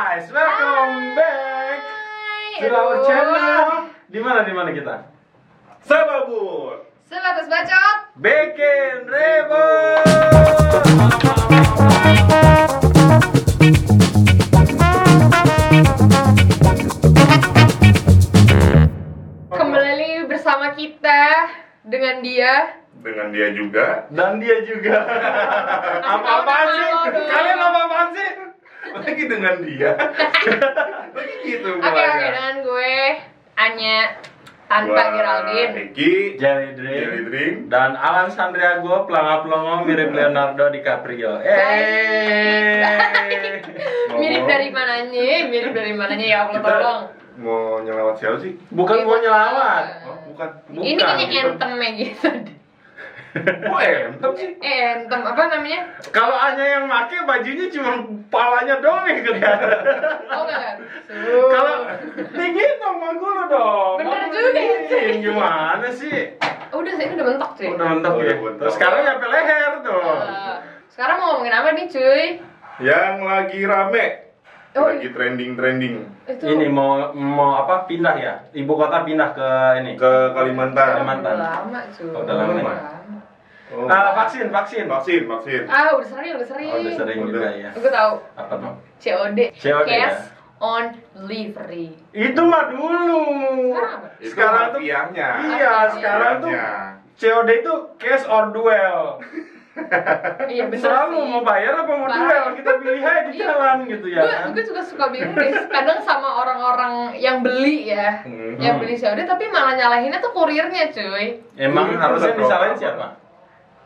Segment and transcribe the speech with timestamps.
[0.00, 1.84] guys, welcome back
[2.56, 3.04] to our Aduh.
[3.04, 3.68] channel.
[4.08, 4.96] Di mana di mana kita?
[5.84, 6.88] Sababut.
[7.04, 7.96] Sebatas bacot.
[8.16, 9.68] Bikin Rebo.
[19.52, 21.22] Kembali bersama kita
[21.84, 22.80] dengan dia.
[23.00, 24.08] Dengan dia juga.
[24.08, 24.96] Dan dia juga.
[26.16, 26.84] Apa-apaan sih?
[26.88, 27.28] Halo, dong.
[27.28, 28.30] Kalian apa-apaan sih?
[28.80, 29.92] Lagi dengan dia.
[31.10, 32.20] Lagi gitu Oke oke mulanya.
[32.22, 32.94] dengan gue
[33.54, 33.98] Anya
[34.66, 35.72] tanpa Geraldine.
[35.84, 36.12] Eki.
[36.36, 37.24] Jerry Jerry Dream.
[37.26, 37.54] Dream.
[37.66, 41.42] Dan Alan Sandriago pelongo-pelongo mirip Leonardo DiCaprio.
[41.42, 42.80] Eh.
[44.12, 45.28] Mirip dari mananya?
[45.46, 47.02] Mirip dari mananya ya Allah Kita tolong.
[47.38, 48.52] mau nyelawat siapa sih?
[48.68, 49.84] Bukan mau nyelawat.
[50.04, 50.48] Oh, bukan.
[50.72, 51.52] Ini Bukan, kayaknya bukan.
[51.56, 52.59] anthem
[53.30, 53.70] gitu.
[53.70, 54.50] Oh, entem sih.
[54.58, 55.80] Eh, anthem apa namanya?
[56.10, 57.92] Kalau hanya yang make bajunya cuma
[58.26, 59.70] palanya doang yang kelihatan.
[60.26, 60.74] Oh enggak.
[61.30, 61.74] Kalau
[62.34, 63.94] tinggi dong manggul dong.
[64.02, 65.22] Bener juga ya, tinggi.
[65.22, 66.34] Gimana sih?
[66.70, 67.66] udah sih udah mentok cuy.
[67.70, 68.26] Udah mentok Oh, ya.
[68.26, 68.60] udah mentok.
[68.62, 70.02] Terus sekarang nyampe leher tuh.
[70.02, 70.56] Eh,
[70.90, 72.24] sekarang mau ngomongin apa nih cuy?
[72.80, 74.06] Yang lagi rame.
[74.70, 75.94] Oh, lagi trending-trending
[76.30, 78.34] Itu Ini mau mau apa pindah ya?
[78.54, 79.48] Ibu kota pindah ke
[79.82, 79.98] ini.
[79.98, 81.02] ke Kalimantan.
[81.02, 81.34] Kalimantan.
[81.34, 82.10] Udah lama cuy.
[82.14, 82.74] Oh, udah lama ya?
[83.70, 83.86] Oh.
[83.86, 84.86] Ah, vaksin, vaksin.
[84.86, 85.62] vaksin, vaksin.
[85.66, 86.70] Ah, udah sering, udah sering.
[86.70, 87.30] Oh, udah sering Udah.
[87.34, 87.70] juga ya.
[87.74, 88.72] Gue tahu Apa tuh?
[88.98, 89.38] COD.
[89.54, 90.38] COD, Cash ya?
[90.58, 91.86] on delivery.
[92.10, 93.22] Itu mah dulu.
[93.74, 94.06] Sekarang apa?
[94.18, 94.80] Itu Sekarang tuh.
[94.82, 96.50] Iya, sekarang tuh.
[97.18, 99.18] COD itu cash or duel.
[100.50, 101.30] Iya bener Selalu sih.
[101.30, 103.46] mau bayar apa mau duel, kita pilih aja di Iya.
[103.46, 104.20] jalan gitu ya.
[104.20, 104.48] Gue, kan?
[104.50, 105.50] gue juga suka bingung deh.
[105.70, 108.58] Kadang sama orang-orang yang beli ya, Hmm.
[108.58, 111.38] yang beli COD tapi malah nyalahinnya tuh kurirnya cuy.
[111.54, 113.06] Emang Itu harusnya disalahin siapa?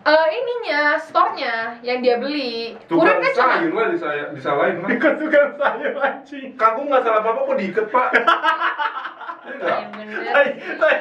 [0.04, 2.76] Eh ininya, store-nya yang dia beli.
[2.84, 3.86] Tukang Kurirnya cuma sayur lah
[4.32, 4.88] disalahin mah.
[4.96, 6.48] Ikut tukang sayur anjing.
[6.56, 8.08] Kangkung nggak salah apa-apa kok diikat pak.
[9.44, 9.76] Iya?
[9.92, 10.32] Iya.
[10.80, 11.00] Tai,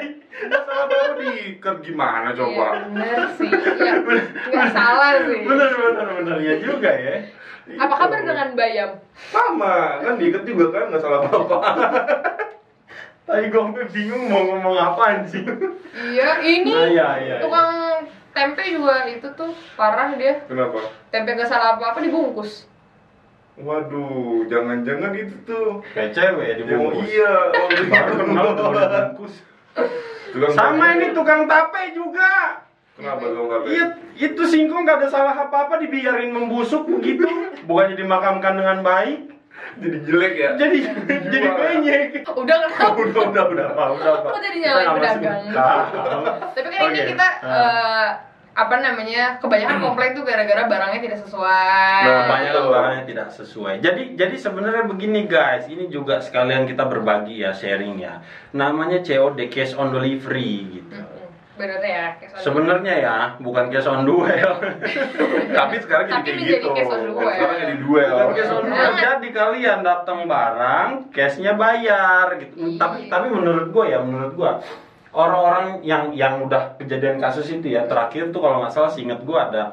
[0.51, 2.67] salah apa-apa diikat gimana coba?
[2.75, 3.49] Iya, bener sih.
[3.79, 3.93] Ya,
[4.51, 5.41] nggak salah sih.
[5.47, 7.15] Bener bener bener ya juga ya.
[7.79, 8.91] Apa kabar dengan Bayam?
[9.31, 11.57] Sama, kan diikat juga kan nggak salah apa-apa.
[13.23, 15.47] Tai gue sampai bingung mau ngomong apa anjing.
[15.95, 18.03] Iya, ini Ah, iya, iya, tukang
[18.35, 20.43] tempe juga itu tuh parah dia.
[20.43, 20.91] Kenapa?
[21.07, 22.67] Tempe nggak salah apa-apa dibungkus.
[23.55, 25.85] Waduh, jangan-jangan itu tuh.
[25.87, 27.05] Kayak cewek ya dibungkus.
[27.05, 29.33] iya, oh, Baru kenal tuh dibungkus.
[30.33, 30.95] Tukang Sama tape.
[30.95, 32.31] ini tukang tape juga.
[32.93, 37.25] Kenapa dong nggak Iya, itu singkong gak ada salah apa-apa dibiarin membusuk begitu,
[37.63, 39.33] bukannya dimakamkan dengan baik.
[39.75, 40.49] Jadi jelek ya?
[40.55, 40.77] Jadi
[41.23, 42.09] jadi benyek.
[42.27, 42.93] Udah kenapa?
[42.95, 44.31] Udah udah udah Pak, udah Pak.
[44.31, 45.01] Kok jadi Kita nyalain nggak masuk.
[45.17, 45.41] pedagang?
[45.49, 46.23] Tahu.
[46.51, 47.03] Tapi kan ini Oke.
[47.09, 47.49] kita Ah.
[47.49, 48.07] eh,
[48.53, 52.01] apa namanya kebanyakan komplain tuh gara-gara barangnya tidak sesuai.
[52.05, 52.69] Nah, banyak Betul.
[52.69, 53.75] barangnya tidak sesuai.
[53.81, 58.21] Jadi jadi sebenarnya begini guys, ini juga sekalian kita berbagi ya sharing ya.
[58.53, 61.01] Namanya COD cash on delivery gitu.
[61.53, 62.17] Bener ya.
[62.41, 64.53] Sebenarnya ya, bukan cash on duel.
[65.57, 66.67] Tapi sekarang jadi Tapi kayak gitu.
[66.73, 67.29] cash on duel.
[67.29, 68.09] Sekarang jadi duel.
[68.09, 68.77] Bukan cash on duel.
[68.77, 69.01] Jangan.
[69.01, 72.53] Jadi kalian datang barang, cashnya bayar gitu.
[72.57, 72.77] Iya.
[72.81, 74.61] Tapi tapi menurut gua ya, menurut gua
[75.13, 79.47] orang-orang yang yang udah kejadian kasus itu ya terakhir tuh kalau nggak salah seingat gua
[79.47, 79.63] ada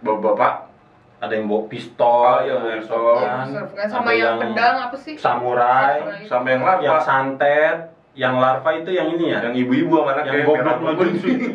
[0.00, 0.70] Bapak-bapak
[1.16, 3.16] ada yang bawa pistol, Oh, iya, bawa pistol.
[3.16, 5.14] kan, Kan sama ada yang pedang apa sih?
[5.16, 6.28] samurai, Samurai.
[6.28, 6.84] sama yang larva.
[6.84, 7.76] yang santet,
[8.14, 10.76] yang larva itu yang ini ya, yang ibu-ibu sama yang anaknya goblok.
[10.76, 11.08] Eh,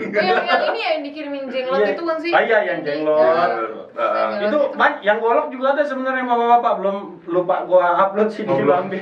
[0.26, 1.94] yang, yang ini ya yang dikirimin jenglot Iya.
[1.94, 2.32] itu kan sih?
[2.34, 3.22] Ah, iya, yang jenglot.
[3.94, 6.98] Jenglot itu ban- yang golok juga ada sebenarnya mama bapak belum
[7.28, 8.90] lupa gua upload sih di Oh, belum.
[8.90, 8.98] Bambi.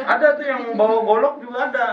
[0.00, 1.86] ada tuh yang bawa golok juga ada.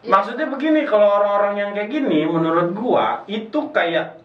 [0.00, 0.10] Iya.
[0.10, 4.16] Maksudnya begini kalau orang-orang yang kayak gini menurut gua itu kayak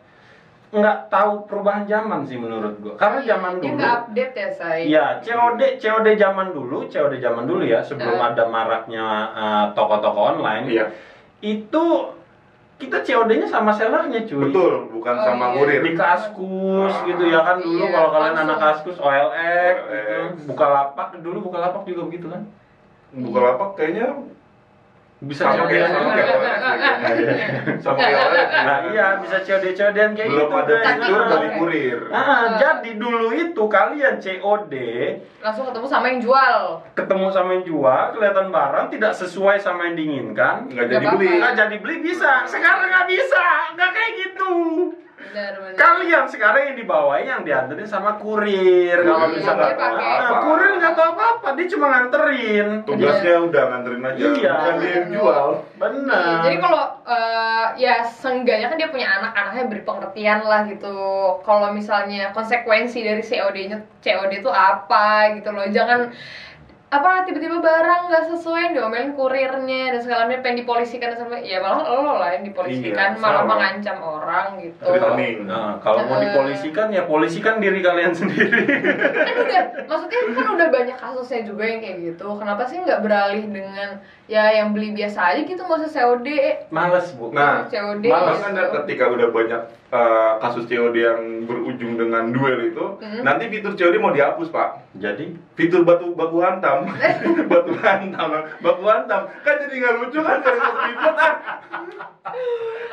[0.72, 2.96] nggak tahu perubahan zaman sih menurut gua.
[2.96, 4.80] Karena zaman Dia dulu nggak update ya say.
[4.88, 8.24] Iya, COD COD zaman dulu, COD zaman dulu ya, sebelum Eh.
[8.26, 10.64] ada maraknya uh, toko-toko online.
[10.66, 10.86] Iya.
[11.40, 12.16] Itu
[12.76, 14.52] kita COD-nya sama sellernya cuy.
[14.52, 15.56] Betul, bukan Oh, sama iya.
[15.56, 15.80] kurir.
[15.80, 17.04] Di kaskus Ah.
[17.04, 18.48] gitu ya kan dulu Iya, kalau kalian langsung.
[18.48, 20.32] anak kaskus OLX, OLX.
[20.36, 20.44] gitu.
[20.52, 22.44] Bukalapak dulu Bukalapak juga begitu kan.
[23.14, 24.12] Bukalapak kayaknya
[25.18, 27.46] Bisa Sama COD-an kayak- sama kayak ya.
[27.80, 28.28] sama kayak.
[28.62, 31.30] Nah, iya bisa COD-COD-an kayak Belum gitu ada fitur Nah.
[31.32, 32.00] dari kurir.
[32.12, 34.74] Nah, jadi dulu itu kalian COD
[35.40, 36.60] Langsung ketemu sama yang jual.
[36.92, 41.32] ketemu sama yang jual, kelihatan barang tidak sesuai sama yang diinginkan, Nggak jadi beli.
[41.40, 42.32] nggak jadi beli bisa.
[42.44, 44.52] Sekarang nggak bisa, nggak kayak gitu.
[45.32, 45.78] Benar benar.
[45.80, 49.00] Kalian sekarang yang dibawain yang dianterin sama kurir.
[49.02, 50.14] Kalau Kurir bisa nggak pakai.
[50.22, 52.68] Nah, kurir nggak tahu apa-apa, dia cuma nganterin.
[52.86, 54.24] Tugasnya udah nganterin aja.
[54.24, 54.54] Iya.
[54.54, 55.48] Bukan dia yang jual.
[55.76, 56.24] Benar.
[56.24, 60.98] Iya, Jadi kalau eh, ya seenggaknya kan dia punya anak, anaknya beri pengertian lah gitu.
[61.42, 65.66] Kalau misalnya konsekuensi dari COD-nya COD itu apa gitu loh.
[65.70, 66.14] Jangan
[66.96, 71.60] apa tiba-tiba barang nggak sesuai diomelin kurirnya dan segala macam pengen dipolisikan dan sampai ya
[71.60, 73.52] malah lo lah yang dipolisikan Iya, malah sama.
[73.52, 75.36] mengancam orang gitu Returning.
[75.46, 78.64] Nah, kalau mau dipolisikan ya polisikan diri kalian sendiri.
[79.12, 83.44] kan udah maksudnya kan udah banyak kasusnya juga yang kayak gitu kenapa sih nggak beralih
[83.46, 83.90] dengan
[84.26, 86.28] ya yang beli biasa aja gitu nggak usah COD
[86.70, 87.30] Males, Bu.
[87.30, 88.44] Nah, COD Malah gitu.
[88.44, 93.22] kan ketika udah banyak uh, kasus COD yang berujung dengan duel itu, Hmm.
[93.22, 94.82] nanti fitur COD mau dihapus pak.
[94.96, 96.85] Jadi Fitur batu baku hantam,
[97.52, 98.30] batu hantam,
[98.60, 101.34] baku hantam, kan jadi nggak lucu kan kalau itu ribet ah.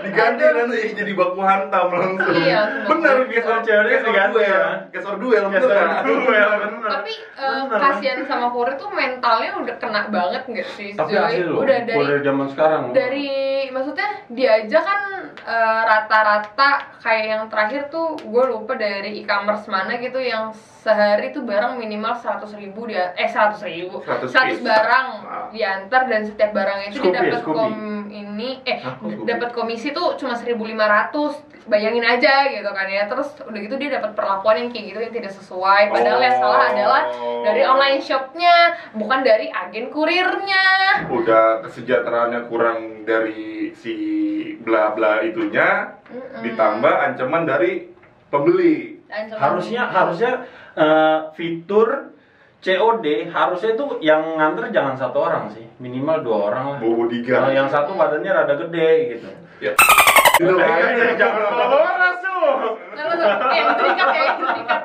[0.02, 2.34] Diganti nanti jadi baku hantam langsung.
[2.34, 4.70] Iya, gesor COD gesor diganti duel, ya.
[4.90, 6.02] gesor duel, Gesor kan?
[6.04, 6.50] duel,
[6.82, 7.78] tapi Bener.
[7.78, 12.20] kasihan sama kurir tuh mentalnya udah kena banget nggak sih Tapi asli loh, udah dari
[12.20, 12.82] zaman sekarang.
[12.92, 13.28] dari
[13.70, 20.00] maksudnya dia aja kan eh, rata-rata kayak yang terakhir tuh gue lupa dari e-commerce mana
[20.00, 20.50] gitu yang
[20.82, 24.62] sehari tuh barang minimal 100 ribu dia eh 100 ribu 100 100 piece.
[24.66, 25.46] barang Ah.
[25.54, 27.54] diantar dan setiap barang itu Scoopy dia ya, dapat Scoopy.
[27.54, 27.72] kom
[28.14, 28.84] ini eh
[29.24, 30.68] dapat komisi tuh cuma 1500
[31.64, 35.14] bayangin aja gitu kan ya terus udah gitu dia dapat perlakuan yang kayak gitu yang
[35.14, 36.68] tidak sesuai padahal yang salah Oh.
[36.68, 37.02] adalah
[37.42, 38.56] dari online shopnya
[38.92, 40.66] bukan dari agen kurirnya
[41.08, 43.94] Udah kesejahteraannya kurang dari si
[44.58, 46.42] bla bla itunya, Mm-mm.
[46.42, 47.88] ditambah ancaman dari
[48.28, 49.00] pembeli.
[49.08, 49.38] Ancaman.
[49.38, 50.32] harusnya harusnya
[50.72, 52.14] eh, fitur
[52.62, 56.78] COD harusnya itu yang nganter jangan satu orang sih, minimal dua orang lah.
[56.78, 57.42] Bobo diga.
[57.42, 59.28] Kalau yang satu badannya rada gede gitu.
[59.58, 59.74] Ya.
[60.38, 62.78] Itu makanya jangan bawa tuh.
[62.92, 64.82] Tuh, yang itu dikat, yang itu dikat,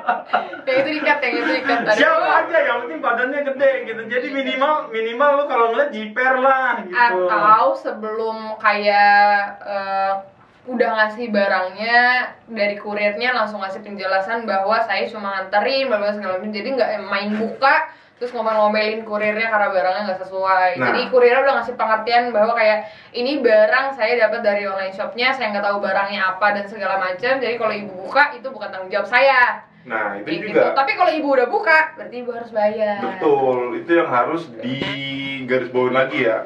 [0.66, 1.78] yang itu dikat, yang itu dikat.
[1.86, 1.94] Aduh.
[1.94, 4.02] Siapa aja yang penting badannya gede gitu.
[4.10, 6.98] Jadi minimal minimal lu kalau ngeliat jiper lah gitu.
[6.98, 10.12] Atau sebelum kayak eh,
[10.66, 11.98] udah ngasih barangnya
[12.50, 16.52] dari kurirnya langsung ngasih penjelasan bahwa saya cuma nganterin, bahwa segala macam.
[16.52, 20.70] Jadi nggak main buka terus ngomel-ngomelin kurirnya karena barangnya nggak sesuai.
[20.82, 20.86] Nah.
[20.90, 25.54] Jadi kurirnya udah ngasih pengertian bahwa kayak ini barang saya dapat dari online shopnya, saya
[25.54, 27.38] nggak tahu barangnya apa dan segala macam.
[27.38, 29.62] Jadi kalau ibu buka itu bukan tanggung jawab saya.
[29.88, 30.52] Nah, itu Kayak juga.
[30.52, 30.68] gitu.
[30.76, 32.98] Tapi kalau ibu udah buka, berarti ibu harus bayar.
[33.00, 36.38] Betul, itu yang harus digarisbawahi lagi ya.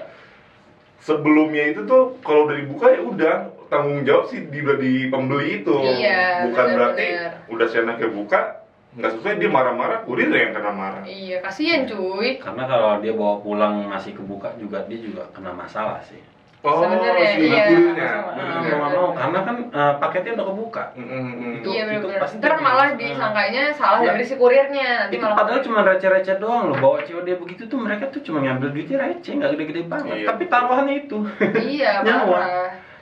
[1.02, 3.34] Sebelumnya itu tuh kalau udah dibuka ya udah
[3.66, 5.74] tanggung jawab sih di, di pembeli itu.
[5.82, 7.06] Iya, Bukan benar, berarti
[7.50, 8.62] udah seenaknya buka
[8.92, 11.02] nggak sesuai dia marah-marah kurir yang kena marah.
[11.02, 12.38] Iya, kasihan cuy.
[12.38, 16.20] Karena kalau dia bawa pulang masih kebuka juga dia juga kena masalah sih.
[16.62, 17.64] Oh, Sebenarnya, si iya.
[17.66, 18.10] kurirnya.
[18.22, 18.78] Nah, Bener.
[18.78, 20.84] mau mau karena kan eh, paketnya udah kebuka.
[20.94, 21.52] Mm, mm, mm.
[21.58, 22.20] Itu- iya itu benar-benar.
[22.22, 22.88] pasti Ntar malah masalah.
[22.94, 24.08] disangkanya salah Iya.
[24.08, 24.90] dari si kurirnya.
[25.00, 28.38] Nanti Itu malah padahal cuma receh-receh doang loh bawa COD begitu tuh mereka tuh cuma
[28.40, 30.14] ngambil duitnya receh nggak gede-gede banget.
[30.16, 30.26] Iya.
[30.28, 31.18] Tapi taruhannya itu.
[31.58, 32.40] Iya, Nyawa.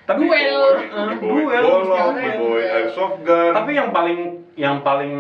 [0.03, 0.65] Tapi Duel.
[0.75, 1.63] Eh, Dibawain duel.
[1.63, 2.17] bolong, Duel.
[2.19, 3.53] dibawain airsoft gun.
[3.53, 4.21] Tapi yang paling
[4.57, 5.13] yang paling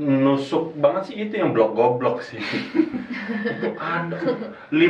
[0.00, 2.40] nusuk banget sih itu yang blok goblok sih.
[2.40, 4.16] itu ada
[4.72, 4.80] 50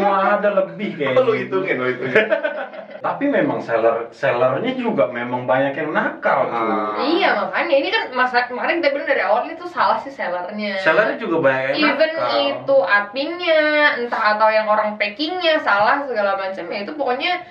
[0.00, 1.20] mah ada lebih kayaknya.
[1.20, 2.26] lu hitungin, lu hitungin.
[3.06, 6.64] Tapi memang seller sellernya juga memang banyak yang nakal tuh.
[6.64, 6.96] Ah.
[6.98, 10.80] Iya makanya ini kan masa kemarin kita bilang dari awal itu salah sih sellernya.
[10.80, 12.40] Sellernya juga banyak yang Even nakal.
[12.48, 13.62] itu adminnya,
[14.00, 17.44] entah atau yang orang packingnya salah segala macam ya itu pokoknya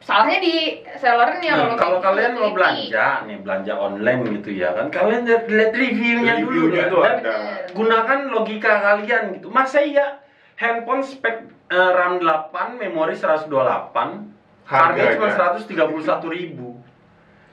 [0.00, 0.54] salahnya di
[0.96, 1.52] sellernya.
[1.54, 5.72] Nah, kalau kalian gitu, mau belanja nih belanja online gitu ya kan kalian lihat, lihat
[5.76, 7.34] reviewnya dulu Reviewnya tuh dan ada.
[7.76, 10.18] gunakan logika kalian gitu masa iya
[10.56, 11.36] handphone spek
[11.68, 13.52] eh, RAM 8 memori 128
[14.64, 15.60] harganya cuma Harganya.
[15.60, 16.68] 131.000 ribu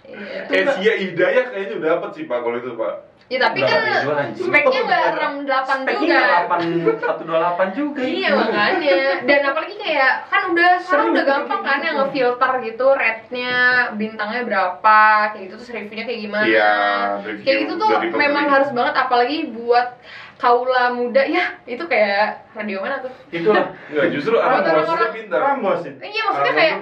[0.07, 0.71] Iya.
[0.71, 2.95] Asia Hidayah kayaknya udah dapat sih Pak kalau itu Pak.
[3.27, 3.75] Ya tapi Nggak
[4.07, 6.47] kan speknya nggak RAM 8 speknya juga.
[6.47, 8.01] 8 128 juga.
[8.01, 8.39] Iya itu.
[8.39, 8.99] makanya.
[9.27, 11.85] Dan apalagi kayak kan udah sekarang Sering udah gitu, gampang kan gitu.
[11.85, 13.53] yang ngefilter gitu rate-nya
[13.93, 14.99] bintangnya berapa
[15.35, 16.45] kayak gitu terus reviewnya kayak gimana.
[16.47, 16.71] Iya,
[17.19, 19.87] review kayak gitu tuh memang harus banget apalagi buat
[20.37, 21.21] kaula muda.
[21.27, 23.11] Ya itu kayak radio mana tuh?
[23.27, 23.75] Itulah.
[23.91, 25.39] Enggak, justru Orang- anak orang- pintar.
[25.43, 26.75] Rambos itu iya maksudnya kayak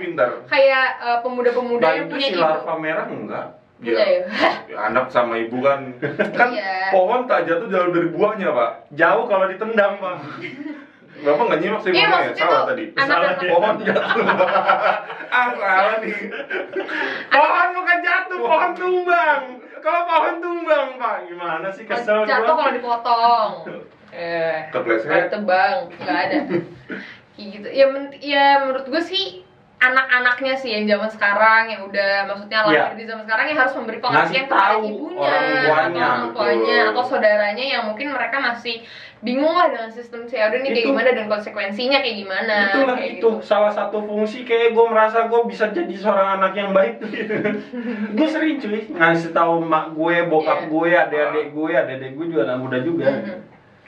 [0.46, 3.46] kayak eh, pemuda-pemuda yang itu punya si ibu larva merah enggak
[3.78, 4.22] Iya, ya.
[4.66, 6.00] Ya, anak sama ibu kan.
[6.32, 6.90] Kan Iya.
[6.90, 8.72] pohon tak jatuh jauh dari buahnya pak.
[8.92, 10.18] Jauh kalau ditendang pak.
[11.18, 12.84] Bapak nggak nyimak sih Iya, ngomongnya salah tadi.
[12.94, 14.26] anak-anak- pohon jatuh.
[15.36, 16.16] Ah salah nih.
[17.28, 19.42] Pohon bukan jatuh pohon tumbang.
[19.78, 23.52] Kalau pohon tumbang pak gimana sih kesel jatuh kalau dipotong.
[24.10, 25.28] Eh Kepleset.
[25.30, 26.38] tebang nggak ada.
[27.36, 27.68] Kayak gitu.
[27.70, 29.44] Ya men- ya menurut gue sih
[29.76, 32.96] anak-anaknya sih yang zaman sekarang yang udah maksudnya lahir Iya.
[32.96, 37.04] di zaman sekarang yang harus memberi pengertian kepada ibunya orang tuanya, atau orang tuanya atau
[37.04, 38.76] saudaranya yang mungkin mereka masih
[39.20, 40.90] bingung lah dengan sistem COD ini kayak Itu.
[40.90, 43.30] gimana dan konsekuensinya kayak gimana itulah kayak itu gitu.
[43.42, 47.34] salah satu fungsi kayak gue merasa gue bisa jadi seorang anak yang baik tuh gitu.
[48.14, 50.70] gue sering cuy ngasih tahu mak gue bokap Iya.
[50.70, 53.38] gue adik-adik gue adik-adik gue juga anak muda juga Mhm.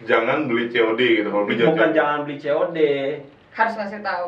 [0.03, 2.77] jangan beli COD gitu kalau beli bukan jangan beli COD
[3.51, 4.27] harus ngasih tahu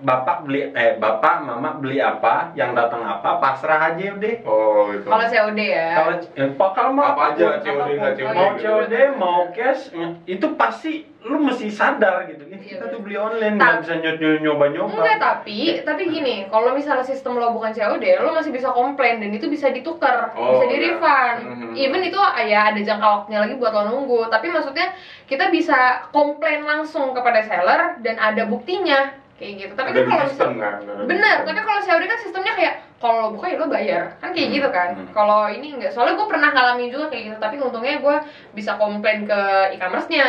[0.00, 5.06] bapak beli eh bapak mama beli apa yang datang apa pasrah aja udah oh gitu
[5.06, 8.12] kalau COD ya kalau eh, kalau mau Apa aja, COD nggak.
[8.16, 8.50] COD mau.
[8.56, 13.56] COD mau cash eh, itu pasti lu mesti sadar gitu Iya, kita tuh beli online
[13.56, 13.94] nggak bisa
[14.40, 18.68] nyoba nyoba Enggak, tapi tapi gini, kalau misalnya sistem lo bukan COD, lo masih bisa
[18.70, 20.84] komplain dan itu bisa ditukar, Oh, bisa di iya.
[20.92, 21.38] refund.
[21.40, 21.72] Mhm.
[21.74, 24.92] Even itu ya ada jangka waktunya lagi buat lo nunggu, tapi maksudnya
[25.24, 29.72] kita bisa komplain langsung kepada seller dan ada buktinya kayak gitu.
[29.72, 30.74] Tapi ada kan kalau sistem kan
[31.08, 34.46] Bener, tapi kalau COD kan sistemnya kayak kalau lo buka ya lo bayar kan kayak
[34.46, 34.56] Hmm.
[34.60, 34.88] gitu kan.
[34.92, 35.08] Hmm.
[35.10, 37.36] Kalau ini enggak, soalnya gue pernah ngalamin juga kayak gitu.
[37.40, 38.16] Tapi untungnya gue
[38.52, 39.40] bisa komplain ke
[39.72, 40.28] e-commerce-nya.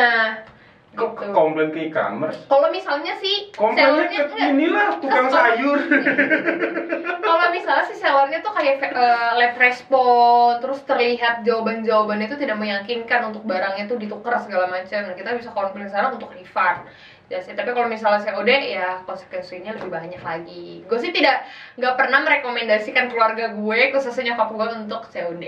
[0.92, 1.32] kok Gitu.
[1.32, 5.78] komplain ke e-commerce Kalau misalnya sih komplainnya sellernya ke enggak, inilah tukang sayur
[7.24, 13.32] kalau misalnya si sellernya tuh kayak eh, lab respon terus terlihat jawaban-jawaban itu tidak meyakinkan
[13.32, 16.84] untuk barangnya tuh ditukar segala macam nah kita bisa komplain sana untuk refund
[17.32, 20.84] ya sih tapi kalau misalnya COD ya konsekuensinya lebih banyak lagi.
[20.84, 21.48] Gue sih tidak
[21.80, 25.44] nggak pernah merekomendasikan keluarga gue khususnya nyokap gue untuk COD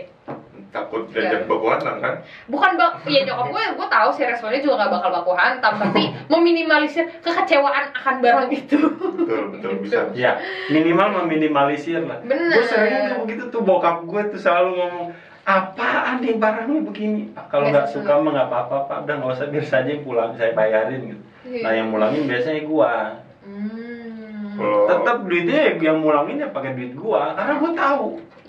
[0.74, 1.30] takut Iya.
[1.30, 2.14] diajak baku hantam kan?
[2.50, 6.02] Bukan bak ya nyokap gue gue tahu sih responnya juga gak bakal baku hantam tapi
[6.32, 8.78] meminimalisir kekecewaan akan barang itu.
[8.90, 10.10] Betul betul bisa.
[10.18, 10.42] Ya
[10.74, 12.18] minimal meminimalisir lah.
[12.26, 12.58] Bener.
[12.58, 15.06] gue sering tuh begitu tuh bokap gue tuh selalu ngomong
[15.44, 17.20] apaan nih barangnya begini?
[17.52, 18.98] Kalau Nggak suka mah nggak apa-apa pak.
[19.04, 21.22] Udah nggak usah biar saja yang pulang saya bayarin gitu.
[21.44, 21.60] Iya.
[21.60, 23.20] nah yang mulangin biasanya gua.
[23.44, 24.56] Hmm.
[24.56, 27.36] Kalau- tetap duitnya yang mulangin ya pakai duit gua.
[27.36, 28.06] Karena gua tahu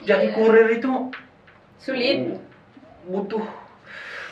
[0.07, 0.35] jadi Iya.
[0.39, 0.91] kurir itu
[1.77, 2.39] sulit.
[3.05, 3.45] butuh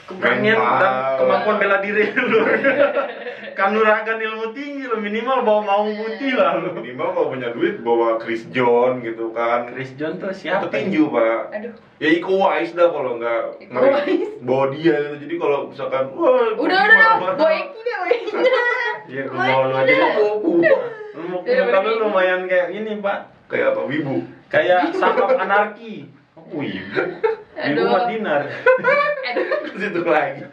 [0.04, 2.40] keberanian dan kemampuan bela diri lu.
[3.54, 6.74] Kanuragan ilmu tinggi lo minimal bawa mau putih lah lu.
[6.74, 9.70] Minimal kalau punya duit bawa Chris John gitu kan.
[9.70, 11.54] Chris John tuh siapa petinju pak.
[11.54, 11.74] Aduh.
[12.02, 13.42] Ya Iko Uwais dah kalau nggak
[14.42, 15.16] bawa dia gitu.
[15.24, 17.34] Jadi kalau misalkan wah udah udah udah.
[17.38, 18.18] Gue Eki deh gue
[19.14, 19.94] Iya, gua mau lu aja.
[21.14, 23.20] Lu mau Iya, lu lumayan kayak ini, Pak.
[23.52, 24.26] kayak apa wibu?
[24.50, 26.10] Kayak saham anarki.
[26.58, 27.88] Wih, ibu Aduh.
[27.88, 28.44] mah dinar.
[29.30, 29.48] aduh
[29.80, 30.44] situ lagi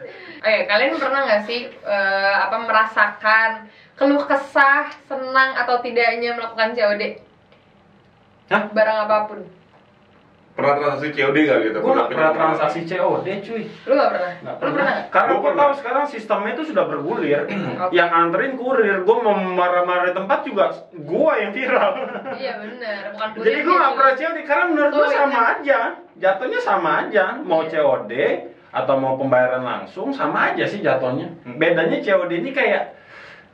[0.41, 7.21] Oke, kalian pernah nggak sih eh, apa merasakan keluh kesah, senang atau tidaknya melakukan COD?
[8.49, 8.63] Hah?
[8.73, 9.45] Barang apa pun.
[10.51, 13.63] Pernah transaksi COD gak gitu Gua nggak pernah transaksi COD, cuy.
[13.87, 14.31] Lu nggak pernah?
[14.37, 14.99] Nggak Lu pernah nggak?
[15.09, 15.57] Karena pernah.
[15.57, 17.41] tahu sekarang sistemnya itu sudah bergulir.
[17.43, 17.91] Oke.
[17.91, 21.91] Yang anterin kurir, gua mau marah-marah di tempat juga gua yang viral.
[22.33, 23.97] Iya benar, bukan Jadi kurirnya, gua nggak cuy.
[23.97, 25.51] pernah COD karena menurut gua Oh, sama iya.
[25.53, 25.79] aja.
[26.13, 27.23] Jatuhnya sama aja.
[27.39, 27.71] Mau Iya.
[27.73, 28.11] COD
[28.71, 31.27] atau mau pembayaran langsung sama aja sih jatuhnya.
[31.43, 31.57] Hmm.
[31.57, 32.95] Bedanya COD ini kayak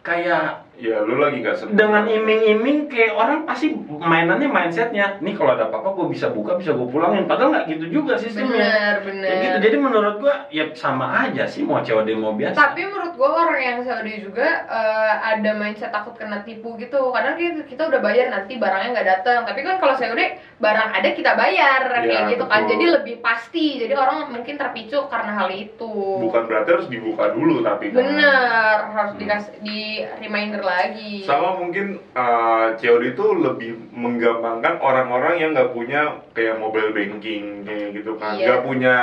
[0.01, 5.53] kayak ya lu lagi nggak seneng dengan iming-iming kayak orang pasti mainannya mindsetnya nih kalau
[5.53, 9.25] ada apa-apa gue bisa buka bisa gue pulangin padahal nggak gitu juga sistemnya Bener, bener.
[9.25, 13.13] Kayak gitu jadi menurut gue ya sama aja sih mau COD mau biasa Tapi menurut
[13.13, 17.09] gue orang yang COD juga eh, ada mindset takut kena tipu gitu.
[17.09, 19.39] Kadang kita, kita udah bayar nanti barangnya nggak datang.
[19.43, 20.21] Tapi kan kalau COD
[20.57, 22.61] barang ada kita bayar Iya, kayak gitu kan.
[22.61, 22.69] betul.
[22.71, 23.65] Jadi lebih pasti.
[23.77, 25.89] Jadi orang mungkin terpicu karena hal itu.
[26.19, 27.97] bukan berarti harus dibuka dulu tapi kan.
[27.97, 29.19] Bener harus Hmm.
[29.19, 29.79] dikasih di
[30.19, 31.23] reminder lagi.
[31.23, 37.93] sama mungkin uh, COD itu lebih menggampangkan orang-orang yang nggak punya kayak mobile banking kayak
[37.93, 38.45] gitu kan Iya.
[38.45, 38.95] nggak punya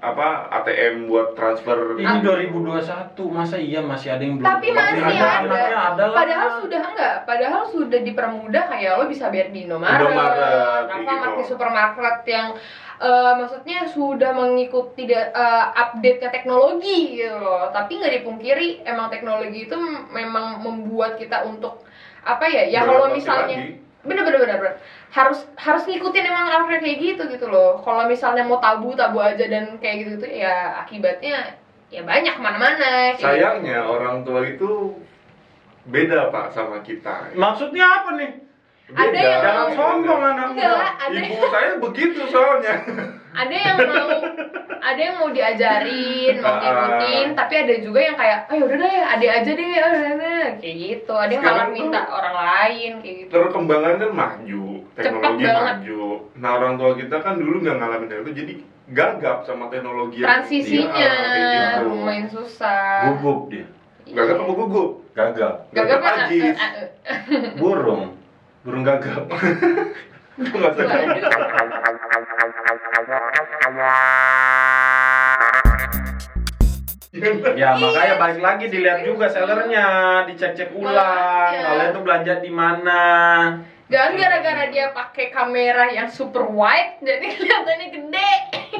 [0.00, 2.80] apa ATM buat transfer ini 2021
[3.28, 5.28] masa iya masih ada yang belum Tapi masih ada.
[5.38, 6.16] anaknya ada lah.
[6.16, 11.36] Padahal sudah enggak, padahal sudah dipermudah kayak lo bisa bayar di Indomaret, Indomaret, Alfamart gitu.
[11.36, 12.48] di supermarket yang
[13.04, 17.68] eh, maksudnya sudah mengikuti da- eh, update-nya teknologi gitu loh.
[17.70, 19.76] Tapi nggak dipungkiri emang teknologi itu
[20.10, 21.84] memang membuat kita untuk
[22.24, 22.64] apa ya?
[22.66, 23.76] Ya kalau misalnya lagi.
[24.04, 24.76] bener bener bener bener.
[25.14, 27.78] harus harus ngikutin emang alurnya kayak gitu gitu loh.
[27.84, 31.60] Kalau misalnya mau tabu tabu aja dan kayak gitu gitu ya akibatnya
[31.92, 33.14] ya banyak ke mana-mana.
[33.14, 33.26] kayak gitu.
[33.30, 34.98] sayangnya orang tua itu
[35.84, 38.30] beda pak sama kita maksudnya apa nih
[38.86, 40.88] Ada yang jangan mau- sombong anak Enggak, muda.
[41.00, 42.74] ada ibu saya begitu soalnya.
[43.34, 44.08] Ada yang mau
[44.78, 46.60] ada yang mau diajarin mau Ah.
[46.60, 50.46] ngikutin tapi ada juga yang kayak ayo udah deh ade aja deh ah, udah deh."
[50.60, 51.12] kayak gitu.
[51.14, 53.30] Ada yang malah minta orang lain kayak gitu.
[53.32, 54.64] Perkembangan kan maju
[54.94, 55.64] teknologi banget.
[55.80, 56.02] maju.
[56.36, 58.54] Nah orang tua kita kan dulu nggak ngalamin hal itu jadi
[58.86, 61.88] gagap sama teknologi transisinya kayak gitu.
[61.88, 63.08] lumayan susah.
[63.10, 63.66] Gugup dia.
[64.06, 64.90] Gagap apa gugup?
[65.10, 65.54] Gagap.
[65.72, 66.86] Gagap kan eh, eh, eh.
[67.56, 68.12] burung
[68.64, 69.28] burung gagap
[70.34, 70.74] usah
[77.54, 79.86] Ya makanya balik lagi dilihat juga sellernya,
[80.26, 80.98] dicek-cek ulang.
[80.98, 81.62] Makanya.
[81.62, 83.02] Kalian tuh belanja di mana?
[83.84, 88.30] jangan gara-gara dia pakai kamera yang super wide jadi kelihatannya gede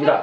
[0.00, 0.21] Enggak.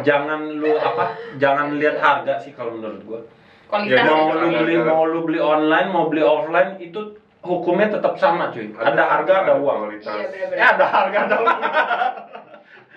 [0.00, 3.20] jangan lu apa jangan lihat harga sih kalau menurut gua
[3.68, 8.14] kualitas Ya, mau lu beli mau lu beli online mau beli offline itu hukumnya tetap
[8.16, 8.70] sama cuy.
[8.72, 9.78] Ada harga ada uang.
[9.84, 10.14] kualitas.
[10.14, 11.60] iya ya ada harga ada uang.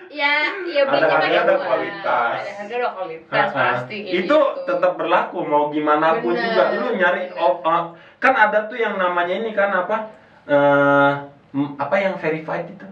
[0.06, 1.66] Ya ya Ada harga, ada uang.
[1.66, 2.34] kualitas.
[2.38, 4.38] ada harga ada kualitas pasti itu gitu.
[4.64, 6.62] tetap berlaku mau gimana pun Bener, juga.
[6.72, 9.96] Lu nyari off ah, kan ada tuh yang namanya ini kan apa
[10.46, 11.12] eh
[11.52, 12.86] m- apa yang verified itu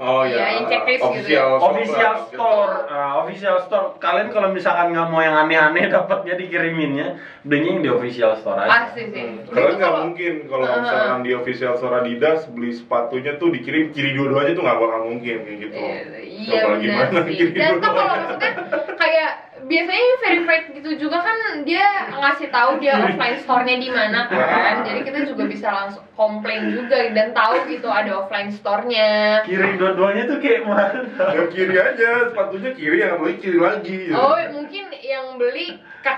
[0.00, 4.90] Oh Iya, ya, yang checklist gitu official official store Ah, official store kalian kalau misalkan
[4.90, 7.06] nggak mau yang aneh-aneh dapatnya dikiriminnya
[7.42, 9.44] belinya yang di official store aja pasti sih Hmm.
[9.44, 10.80] Kalau nggak mungkin kalau Ah.
[10.80, 15.36] misalkan di official store Adidas beli sepatunya tuh dikirim kiri dua-duanya tuh nggak bakal mungkin
[15.44, 15.76] kayak gitu.
[15.76, 17.34] Iya Coba benar gimana sih.
[17.36, 18.50] kiri Dan tuh kalau maksudnya
[18.96, 19.30] kayak
[19.66, 24.84] biasanya yang verified gitu juga kan dia ngasih tahu dia offline store-nya di mana kan.
[24.84, 29.42] Jadi kita juga bisa langsung komplain juga dan tahu gitu ada offline store-nya.
[29.44, 33.98] kiri dua-duanya tuh kayak mana Ya kiri aja, sepatunya kiri yang beli kiri lagi.
[34.08, 34.16] gitu.
[34.16, 36.16] Oh, mungkin yang beli kak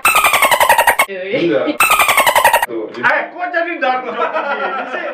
[1.09, 1.65] Enggak.
[2.63, 4.07] Tuh, jadi eh kok jadi dark
[4.95, 5.07] sih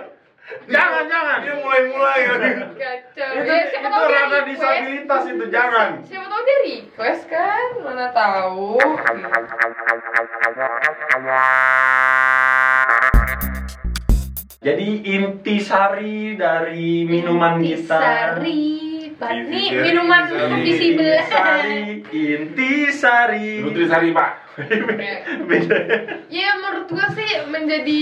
[0.66, 2.34] jangan jangan dia mulai-mulai ya.
[2.74, 3.30] Kacau.
[3.32, 7.68] itu Ya, siapa itu tahu dia rada disabilitas itu jangan Siapa tahu dia request kan,
[7.82, 8.78] mana tahu.
[14.60, 18.68] jadi intisari dari minuman kita Intisari.
[19.16, 19.32] Pak.
[19.36, 20.64] Ini minuman intisari.
[20.64, 21.12] visible.
[21.12, 21.80] intisari
[22.12, 24.32] intisari Nutrisari Pak.
[25.50, 25.78] beda
[26.28, 28.02] Ya menurut gue sih menjadi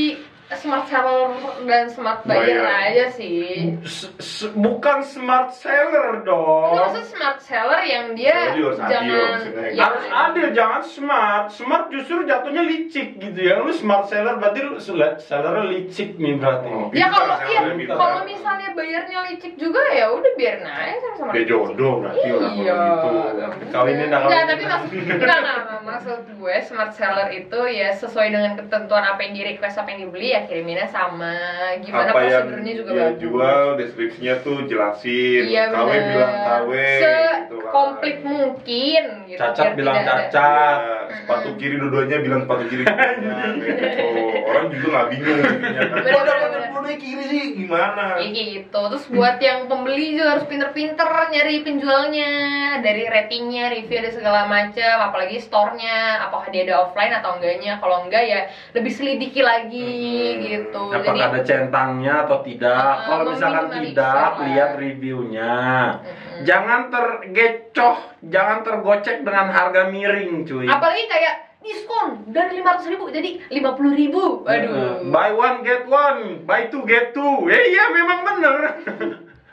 [0.49, 2.63] smart seller dan smart buyer Buyer.
[2.63, 3.75] aja sih.
[3.81, 8.87] S- s- bukan smart seller Ini dong maksud smart seller yang dia Seller harus adil
[8.87, 9.67] jangan maksudnya.
[9.69, 14.59] ya, harus adil jangan smart smart justru jatuhnya licik gitu ya lu smart seller berarti
[14.61, 16.87] lu sel- sellernya licik nih berarti Oh.
[16.91, 21.31] Ya kalau iya, kalau misalnya bayarnya licik juga ya udah biarin aja sama-sama.
[21.33, 21.49] Dia licik.
[21.49, 22.71] jodoh berarti orang Iya.
[22.71, 23.67] kalau gitu.
[23.67, 24.47] Kawinnya dah Enggak, kawin.
[24.47, 25.81] tapi maksud enggak, enggak, enggak.
[25.83, 30.07] maksud gue smart seller itu ya sesuai dengan ketentuan apa yang di request apa yang
[30.07, 31.33] dibeli ya kiriminnya sama.
[31.79, 33.19] Gimana apa yang prosedurnya juga dia bagus.
[33.19, 37.71] jual deskripsinya tuh jelasin Iya KW bilang KW gitu lah.
[37.71, 39.39] komplit mungkin gitu.
[39.39, 40.77] Cacat bilang cacat.
[40.77, 44.07] Iya, sepatu kiri dua-duanya bilang sepatu kiri dua-duanya gitu.
[44.43, 46.66] orang juga nggak bingung kan Bener, bener, bener.
[46.87, 48.79] Dua-duanya kiri sih gimana Kayak gitu.
[48.87, 52.31] Terus buat yang pembeli juga harus pinter-pinter nyari penjualnya
[52.79, 57.77] dari ratingnya, review dan segala macam, apalagi store-nya, apakah dia ada offline atau enggaknya.
[57.77, 58.39] Kalau enggak ya
[58.71, 59.89] lebih selidiki lagi
[60.27, 60.43] Hmm.
[60.43, 60.83] gitu.
[60.93, 65.53] apakah ada centangnya atau tidak Ah, kalau misalkan tidak lihat reviewnya
[65.99, 66.43] Mm-mm.
[66.45, 73.29] jangan tergecoh jangan tergocek dengan harga miring cuy apalagi kayak diskon dari lima ribu jadi
[73.51, 74.23] lima puluh ribu.
[74.47, 75.11] Eh, Aduh.
[75.11, 78.55] buy one get one buy two get two ya iya memang bener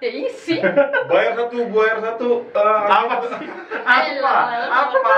[0.05, 0.61] Ya isi.
[1.11, 4.35] bayar satu bayar satu eh, apa sih apa
[4.68, 5.16] apa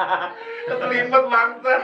[0.70, 1.74] keterlibat bangsa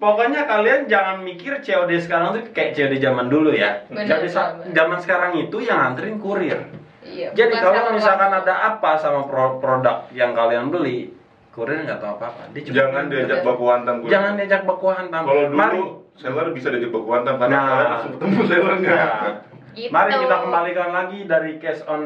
[0.00, 3.84] Pokoknya kalian jangan mikir COD sekarang tuh kayak COD zaman dulu ya.
[3.92, 4.72] Bener, Jadi bener.
[4.72, 6.56] zaman sekarang itu yang nganterin kurir.
[7.04, 7.36] Iya.
[7.36, 11.12] Jadi kalau misalkan ada apa sama pro- produk yang kalian beli,
[11.50, 12.42] kurir nggak tahu apa-apa.
[12.50, 14.08] Dia cuma jangan diajak baku hantam gue.
[14.08, 15.22] jangan diajak baku hantam.
[15.24, 15.80] kalau dulu Mari,
[16.14, 17.66] seller bisa diajak baku hantam karena Nah.
[17.66, 19.34] kalian langsung ketemu sellernya Nah,
[19.70, 19.90] Gitu.
[19.90, 22.02] mari kita kembalikan lagi dari cash on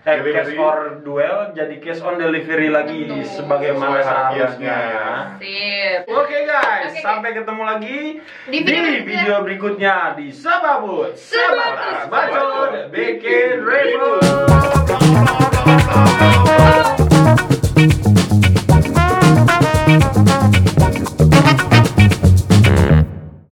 [0.00, 0.32] eh, Delivery.
[0.34, 3.24] cash or duel jadi cash on delivery lagi Betul.
[3.26, 5.08] sebagaimana seharusnya ya.
[5.36, 6.00] Sip.
[6.08, 7.98] Oke guys, Oke, sampai ketemu lagi
[8.46, 9.04] Di video berikutnya.
[9.04, 11.12] video berikutnya di Sababut.
[11.14, 14.24] Sebatas Bacot, bikin ribut.